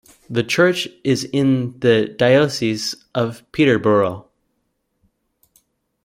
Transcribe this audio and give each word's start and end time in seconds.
The 0.31 0.41
church 0.41 0.87
is 1.03 1.25
in 1.25 1.79
the 1.79 2.07
Diocese 2.07 2.95
of 3.13 3.43
Peterborough. 3.51 4.27